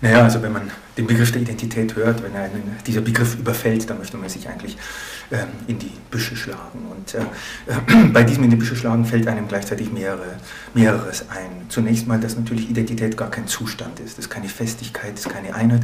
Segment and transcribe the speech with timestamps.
[0.00, 0.70] Naja, also wenn man
[1.00, 4.76] den Begriff der Identität hört, wenn einen dieser Begriff überfällt, dann möchte man sich eigentlich
[5.30, 6.86] ähm, in die Büsche schlagen.
[6.90, 10.36] Und äh, äh, bei diesem in die Büsche schlagen fällt einem gleichzeitig mehrere,
[10.74, 11.66] mehreres ein.
[11.68, 15.32] Zunächst mal, dass natürlich Identität gar kein Zustand ist, das ist keine Festigkeit, das ist
[15.32, 15.82] keine Einheit,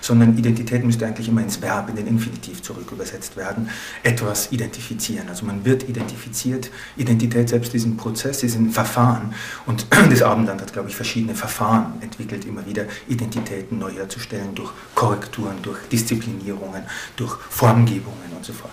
[0.00, 3.70] sondern Identität müsste eigentlich immer ins Verb, in den Infinitiv zurück übersetzt werden,
[4.02, 5.28] etwas identifizieren.
[5.28, 9.32] Also man wird identifiziert, Identität selbst ist ein Prozess, ist ein Verfahren
[9.64, 14.72] und das Abendland hat, glaube ich, verschiedene Verfahren entwickelt, immer wieder Identitäten neu herzustellen durch
[14.94, 16.82] Korrekturen, durch Disziplinierungen,
[17.16, 18.72] durch Formgebungen und so fort.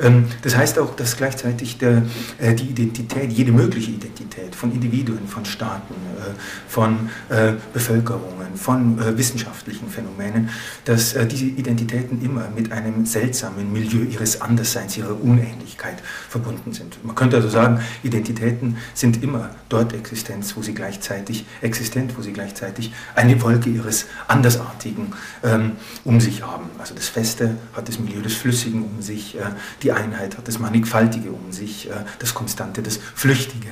[0.00, 2.02] Ähm, das heißt auch, dass gleichzeitig der,
[2.38, 6.32] äh, die Identität, jede mögliche Identität von Individuen, von Staaten, äh,
[6.68, 10.50] von äh, Bevölkerungen, von wissenschaftlichen Phänomenen,
[10.84, 17.04] dass diese Identitäten immer mit einem seltsamen Milieu ihres Andersseins, ihrer Unähnlichkeit verbunden sind.
[17.04, 22.32] Man könnte also sagen, Identitäten sind immer dort Existenz, wo sie gleichzeitig existent, wo sie
[22.32, 25.12] gleichzeitig eine Wolke ihres Andersartigen
[25.42, 25.72] ähm,
[26.04, 26.70] um sich haben.
[26.78, 29.42] Also das Feste hat das Milieu des Flüssigen um sich, äh,
[29.82, 33.68] die Einheit hat das Mannigfaltige um sich, äh, das Konstante, das Flüchtige.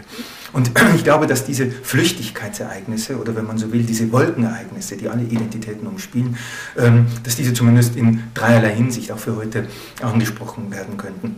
[0.53, 5.23] Und ich glaube, dass diese Flüchtigkeitsereignisse oder wenn man so will, diese Wolkenereignisse, die alle
[5.23, 6.37] Identitäten umspielen,
[6.77, 9.67] ähm, dass diese zumindest in dreierlei Hinsicht auch für heute
[10.01, 11.37] angesprochen werden könnten.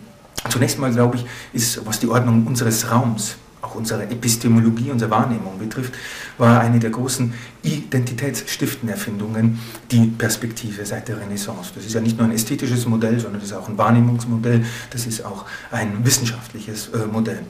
[0.51, 5.59] Zunächst mal, glaube ich, ist, was die Ordnung unseres Raums auch unsere Epistemologie, unsere Wahrnehmung
[5.59, 5.95] betrifft,
[6.39, 9.59] war eine der großen identitätsstiftenden Erfindungen
[9.91, 11.73] die Perspektive seit der Renaissance.
[11.75, 15.07] Das ist ja nicht nur ein ästhetisches Modell, sondern das ist auch ein Wahrnehmungsmodell, das
[15.07, 17.41] ist auch ein wissenschaftliches äh, Modell.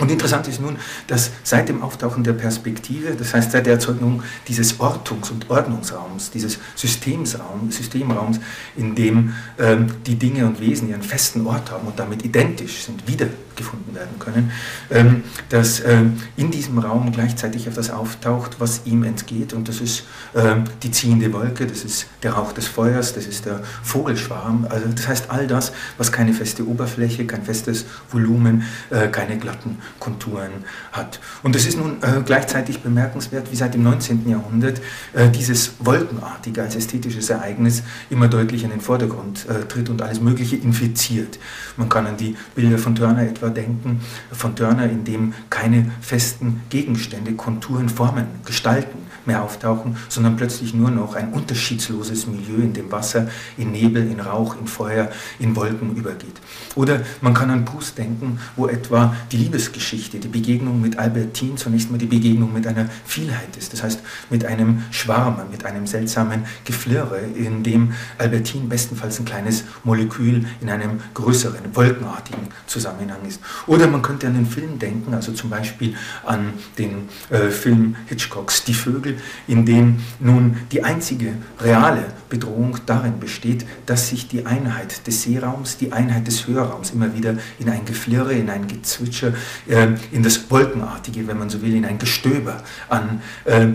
[0.00, 0.76] Und interessant ist nun,
[1.06, 6.32] dass seit dem Auftauchen der Perspektive, das heißt seit der Erzeugung dieses Ortungs- und Ordnungsraums,
[6.32, 8.40] dieses Systemsraum, Systemraums,
[8.76, 13.06] in dem ähm, die Dinge und Wesen ihren festen Ort haben und damit identisch sind,
[13.54, 14.50] wiedergefunden werden können,
[14.90, 19.52] ähm, dass ähm, in diesem Raum gleichzeitig etwas auftaucht, was ihm entgeht.
[19.52, 20.04] Und das ist
[20.34, 24.66] ähm, die ziehende Wolke, das ist der Rauch des Feuers, das ist der Vogelschwarm.
[24.68, 29.78] Also das heißt all das, was keine feste Oberfläche, kein festes Volumen, äh, keine glatten
[30.00, 31.20] Konturen hat.
[31.42, 34.28] Und es ist nun äh, gleichzeitig bemerkenswert, wie seit dem 19.
[34.28, 34.80] Jahrhundert
[35.12, 40.20] äh, dieses Wolkenartige als ästhetisches Ereignis immer deutlicher in den Vordergrund äh, tritt und alles
[40.20, 41.38] Mögliche infiziert.
[41.76, 44.00] Man kann an die Bilder von Turner etwa denken,
[44.32, 50.90] von Turner, in dem keine festen Gegenstände, Konturen, Formen, Gestalten mehr auftauchen, sondern plötzlich nur
[50.90, 55.96] noch ein unterschiedsloses Milieu, in dem Wasser in Nebel, in Rauch, in Feuer, in Wolken
[55.96, 56.40] übergeht.
[56.74, 61.90] Oder man kann an Proust denken, wo etwa die Liebesgeschichte, die Begegnung mit Albertine zunächst
[61.90, 64.00] mal die Begegnung mit einer Vielheit ist, das heißt
[64.30, 70.70] mit einem Schwarm, mit einem seltsamen Geflirre, in dem Albertine bestenfalls ein kleines Molekül in
[70.70, 73.33] einem größeren, wolkenartigen Zusammenhang ist.
[73.66, 78.64] Oder man könnte an den Film denken, also zum Beispiel an den äh, Film Hitchcocks
[78.64, 85.06] Die Vögel, in dem nun die einzige reale Bedrohung darin besteht, dass sich die Einheit
[85.06, 89.32] des Seeraums, die Einheit des Hörraums immer wieder in ein Geflirre, in ein Gezwitscher,
[89.68, 93.74] äh, in das Wolkenartige, wenn man so will, in ein Gestöber an äh, äh,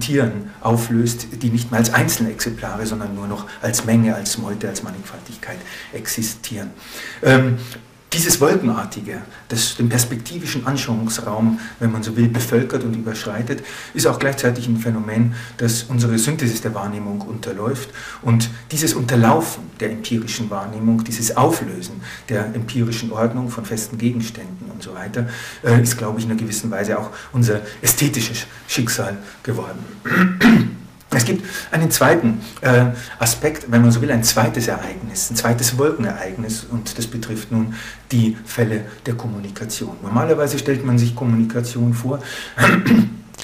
[0.00, 4.68] Tieren auflöst, die nicht mehr als einzelne Exemplare, sondern nur noch als Menge, als Meute,
[4.68, 5.58] als Mannigfaltigkeit
[5.92, 6.70] existieren.
[7.22, 7.58] Ähm,
[8.12, 13.64] dieses Wolkenartige, das den perspektivischen Anschauungsraum, wenn man so will, bevölkert und überschreitet,
[13.94, 17.90] ist auch gleichzeitig ein Phänomen, das unsere Synthesis der Wahrnehmung unterläuft.
[18.20, 24.82] Und dieses Unterlaufen der empirischen Wahrnehmung, dieses Auflösen der empirischen Ordnung von festen Gegenständen und
[24.82, 25.28] so weiter,
[25.64, 30.78] äh, ist, glaube ich, in einer gewissen Weise auch unser ästhetisches Schicksal geworden.
[31.14, 32.86] Es gibt einen zweiten äh,
[33.18, 37.74] Aspekt, wenn man so will, ein zweites Ereignis, ein zweites Wolkenereignis und das betrifft nun
[38.10, 39.96] die Fälle der Kommunikation.
[40.02, 42.20] Normalerweise stellt man sich Kommunikation vor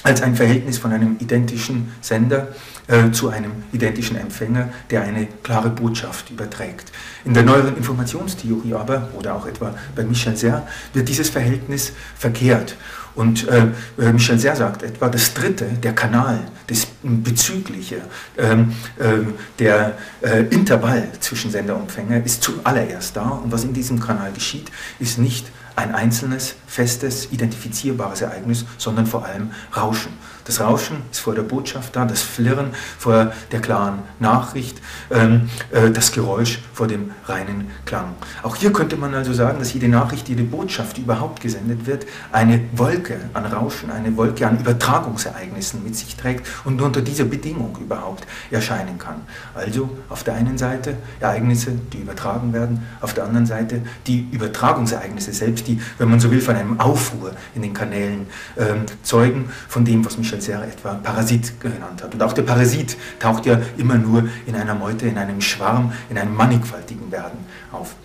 [0.09, 2.49] als ein Verhältnis von einem identischen Sender
[2.87, 6.91] äh, zu einem identischen Empfänger, der eine klare Botschaft überträgt.
[7.25, 10.63] In der neueren Informationstheorie aber, oder auch etwa bei Michel Serre,
[10.93, 12.75] wird dieses Verhältnis verkehrt
[13.15, 13.67] und äh,
[13.99, 18.01] äh, Michel Serre sagt etwa, das dritte, der Kanal, das bezügliche,
[18.37, 19.17] ähm, äh,
[19.59, 23.27] der äh, Intervall zwischen Sender und Empfänger ist zuallererst da.
[23.29, 25.47] Und was in diesem Kanal geschieht, ist nicht
[25.79, 30.11] ein einzelnes, festes, identifizierbares Ereignis, sondern vor allem Rauschen.
[30.45, 34.81] Das Rauschen ist vor der Botschaft da, das Flirren vor der klaren Nachricht,
[35.11, 38.15] ähm, äh, das Geräusch vor dem reinen Klang.
[38.41, 42.05] Auch hier könnte man also sagen, dass jede Nachricht, jede Botschaft, die überhaupt gesendet wird,
[42.31, 47.25] eine Wolke an Rauschen, eine Wolke an Übertragungsereignissen mit sich trägt und nur unter dieser
[47.25, 49.21] Bedingung überhaupt erscheinen kann.
[49.53, 55.33] Also auf der einen Seite Ereignisse, die übertragen werden, auf der anderen Seite die Übertragungsereignisse
[55.33, 58.27] selbst, die, wenn man so will, von einem Aufruhr in den Kanälen
[58.57, 62.13] ähm, zeugen, von dem, was Michel Serre etwa Parasit genannt hat.
[62.13, 66.17] Und auch der Parasit taucht ja immer nur in einer Meute, in einem Schwarm, in
[66.17, 67.39] einem mannigfaltigen Werden
[67.71, 67.95] auf.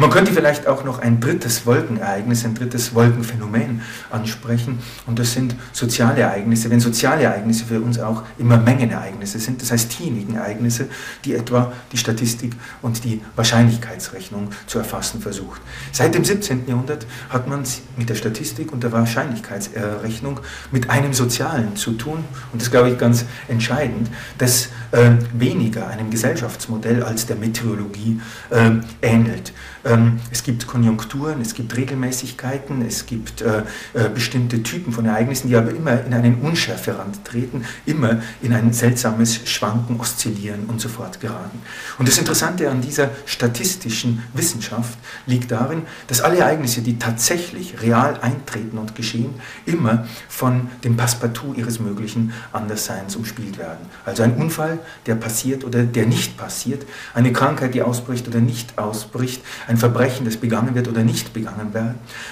[0.00, 4.78] Man könnte vielleicht auch noch ein drittes Wolkenereignis, ein drittes Wolkenphänomen ansprechen
[5.08, 6.70] und das sind soziale Ereignisse.
[6.70, 10.86] Wenn soziale Ereignisse für uns auch immer Mengenereignisse sind, das heißt diejenigen Ereignisse,
[11.24, 15.60] die etwa die Statistik und die Wahrscheinlichkeitsrechnung zu erfassen versucht.
[15.90, 16.68] Seit dem 17.
[16.68, 20.38] Jahrhundert hat man es mit der Statistik und der Wahrscheinlichkeitsrechnung
[20.70, 22.22] mit einem Sozialen zu tun
[22.52, 24.08] und das glaube ich ganz entscheidend,
[24.38, 28.20] das äh, weniger einem Gesellschaftsmodell als der Meteorologie
[28.50, 28.70] äh,
[29.02, 29.52] ähnelt.
[29.84, 33.62] Ähm, es gibt Konjunkturen, es gibt Regelmäßigkeiten, es gibt äh,
[33.94, 38.72] äh, bestimmte Typen von Ereignissen, die aber immer in einen Unschärferand treten, immer in ein
[38.72, 41.58] seltsames Schwanken, Oszillieren und so fort geraten.
[41.98, 48.18] Und das Interessante an dieser statistischen Wissenschaft liegt darin, dass alle Ereignisse, die tatsächlich real
[48.20, 49.34] eintreten und geschehen,
[49.66, 53.86] immer von dem Passepartout ihres möglichen Andersseins umspielt werden.
[54.04, 58.78] Also ein Unfall, der passiert oder der nicht passiert, eine Krankheit, die ausbricht oder nicht
[58.78, 61.74] ausbricht, ein Verbrechen, das begangen wird oder nicht begangen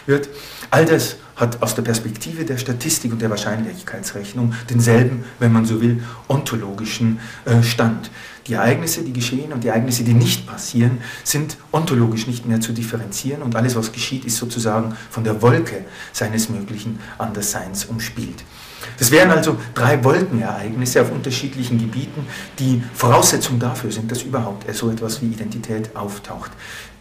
[0.06, 0.28] wird.
[0.70, 5.80] All das hat aus der Perspektive der Statistik und der Wahrscheinlichkeitsrechnung denselben, wenn man so
[5.80, 8.10] will, ontologischen äh, Stand.
[8.46, 12.72] Die Ereignisse, die geschehen und die Ereignisse, die nicht passieren, sind ontologisch nicht mehr zu
[12.72, 18.44] differenzieren und alles, was geschieht, ist sozusagen von der Wolke seines möglichen Andersseins umspielt.
[18.98, 22.26] Das wären also drei Wolkenereignisse auf unterschiedlichen Gebieten,
[22.58, 26.52] die Voraussetzung dafür sind, dass überhaupt so etwas wie Identität auftaucht.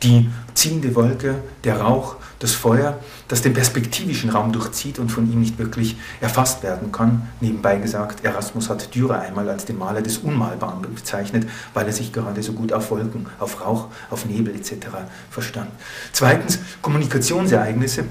[0.04, 5.40] Die ziehende Wolke, der Rauch, das Feuer, das den perspektivischen Raum durchzieht und von ihm
[5.40, 7.28] nicht wirklich erfasst werden kann.
[7.42, 12.14] Nebenbei gesagt, Erasmus hat Dürer einmal als den Maler des Unmalbaren bezeichnet, weil er sich
[12.14, 14.88] gerade so gut auf Wolken, auf Rauch, auf Nebel etc.
[15.30, 15.70] verstand.
[16.14, 18.06] Zweitens, Kommunikationsereignisse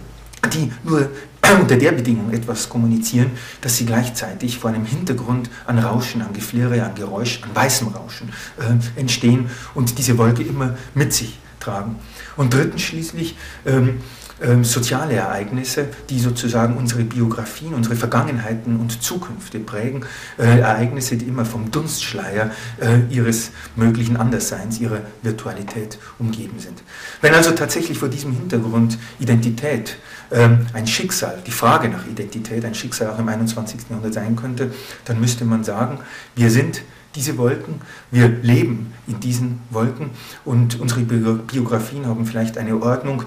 [0.50, 1.10] die nur
[1.60, 6.82] unter der Bedingung etwas kommunizieren, dass sie gleichzeitig vor einem Hintergrund an Rauschen, an Geflirre,
[6.82, 11.96] an Geräusch, an weißem Rauschen äh, entstehen und diese Wolke immer mit sich tragen.
[12.36, 14.00] Und drittens schließlich ähm,
[14.42, 20.04] ähm, soziale Ereignisse, die sozusagen unsere Biografien, unsere Vergangenheiten und Zukünfte prägen,
[20.38, 22.50] äh, Ereignisse, die immer vom Dunstschleier
[22.80, 26.82] äh, ihres möglichen Andersseins, ihrer Virtualität umgeben sind.
[27.20, 29.96] Wenn also tatsächlich vor diesem Hintergrund Identität
[30.32, 33.80] ähm, ein Schicksal, die Frage nach Identität ein Schicksal auch im 21.
[33.88, 34.72] Jahrhundert sein könnte,
[35.04, 36.00] dann müsste man sagen,
[36.34, 36.82] wir sind
[37.14, 40.10] diese Wolken, wir leben in diesen Wolken
[40.44, 43.24] und unsere Biografien haben vielleicht eine Ordnung,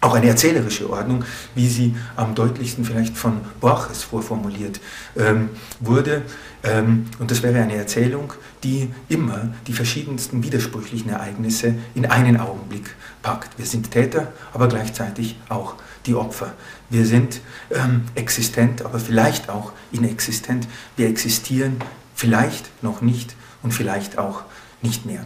[0.00, 1.24] auch eine erzählerische Ordnung,
[1.54, 4.80] wie sie am deutlichsten vielleicht von Borges vorformuliert
[5.16, 5.50] ähm,
[5.80, 6.22] wurde.
[6.62, 12.94] Ähm, und das wäre eine Erzählung, die immer die verschiedensten widersprüchlichen Ereignisse in einen Augenblick
[13.22, 13.58] packt.
[13.58, 15.74] Wir sind Täter, aber gleichzeitig auch
[16.06, 16.54] die Opfer.
[16.90, 17.40] Wir sind
[17.70, 20.68] ähm, existent, aber vielleicht auch inexistent.
[20.96, 21.76] Wir existieren
[22.14, 24.42] vielleicht noch nicht und vielleicht auch
[24.80, 25.24] nicht mehr.